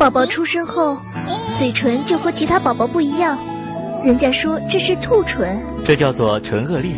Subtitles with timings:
[0.00, 0.96] 宝宝出生后，
[1.58, 3.36] 嘴唇就和其他宝宝不一样，
[4.02, 5.60] 人家说这是兔唇。
[5.84, 6.92] 这叫做唇腭裂。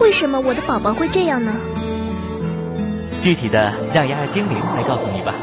[0.00, 1.52] 为什么我的宝宝会这样呢？
[3.20, 5.34] 具体的让丫丫精灵来告诉你吧。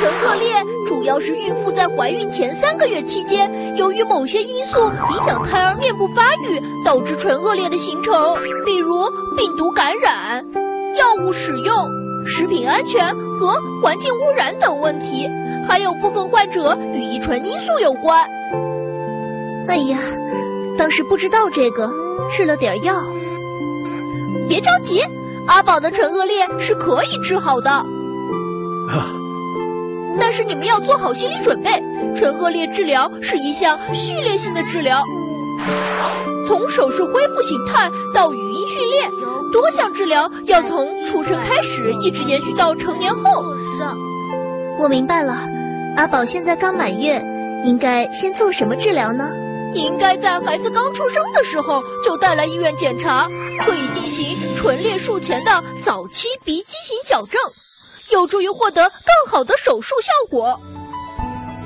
[0.00, 9.04] 唇腭裂主要是孕妇在怀孕前三个月期间，由于某些因素影响胎儿面部发育，导致唇腭裂的形成，比如
[9.36, 10.42] 病毒感染、
[12.70, 15.28] 安全和环境污染等问题，
[15.66, 18.24] 还有部分患者与遗传因素有关。
[19.66, 19.98] 哎呀，
[20.78, 21.90] 当时不知道这个，
[22.30, 22.94] 吃了点药。
[24.48, 25.02] 别着急，
[25.48, 27.70] 阿宝的唇腭裂是可以治好的。
[30.18, 31.70] 但是你们要做好心理准备，
[32.18, 35.02] 唇腭裂治疗是一项序列性的治疗，
[36.46, 38.99] 从手术恢复形态到语音训练，
[39.52, 43.44] 多项治疗要从出生开始一直延续到成年后。
[44.78, 45.34] 我明白了，
[45.96, 47.22] 阿宝现在刚满月，
[47.64, 49.28] 应该先做什么治疗呢？
[49.74, 53.28] 应该在孩子刚出生的时候就带来医院检查，
[53.64, 57.40] 可以进行唇裂术前的早期鼻畸形矫正。
[58.10, 60.58] 有助于获得更好的手术效果。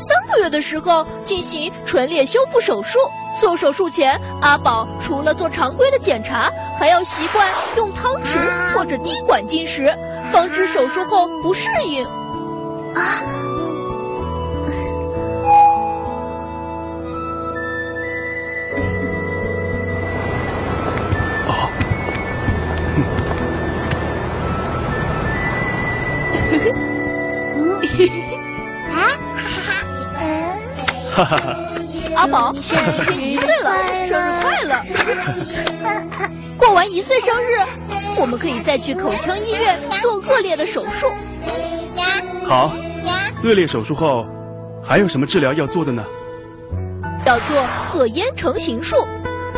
[0.01, 2.99] 三个月的时候进行唇裂修复手术。
[3.41, 8.39] 做手术前，阿宝除了做常规的检查，还要习惯用汤匙
[8.73, 9.93] 或者滴管进食，
[10.33, 12.05] 防止手术后不适应。
[12.95, 13.54] 啊。
[32.15, 33.73] 阿宝，你现在一岁了，
[34.09, 34.83] 生日快乐！
[36.59, 37.59] 过完一岁生日，
[38.17, 41.11] 我们可以再去口腔医院做恶劣的手术。
[42.45, 42.73] 好，
[43.43, 44.27] 恶劣手术后
[44.83, 46.05] 还有什么治疗要做的呢？
[47.27, 48.97] 要做颌咽成形术，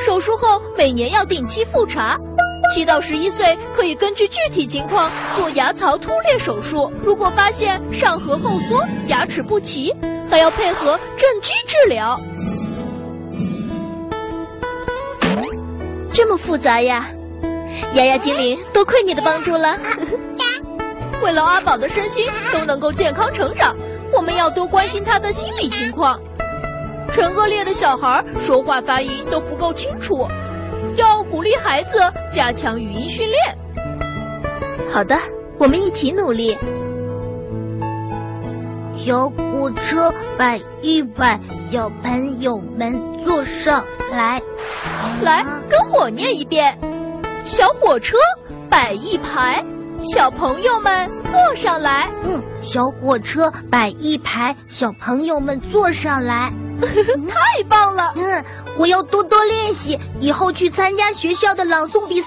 [0.04, 2.18] 手术后每年要定期复查。
[2.74, 6.92] 七到十一岁可以根据具体情况做牙槽突裂手术。
[7.04, 9.94] 如果发现上颌后缩、牙齿不齐。
[10.36, 12.20] 还要配合正畸治疗，
[16.12, 17.08] 这么复杂呀！
[17.94, 19.78] 丫丫精灵，多亏你的帮助了。
[21.24, 23.74] 为了阿宝的身心都能够健康成长，
[24.12, 26.20] 我们要多关心他的心理情况。
[27.14, 30.28] 唇腭裂的小孩说话发音都不够清楚，
[30.96, 31.92] 要鼓励孩子
[32.34, 33.56] 加强语音训练。
[34.92, 35.18] 好的，
[35.58, 36.58] 我们一起努力。
[39.06, 41.38] 小火车摆一摆，
[41.70, 44.42] 小朋友们坐上来。
[45.22, 46.76] 来，跟我念一遍：
[47.44, 48.16] 小火车
[48.68, 49.64] 摆一排，
[50.12, 52.10] 小朋友们坐上来。
[52.24, 56.52] 嗯，小火车摆一排，小朋友们坐上来。
[56.82, 58.12] 太棒了！
[58.16, 58.44] 嗯，
[58.76, 62.26] 我要多多练习，以后去参加学校的朗诵比赛。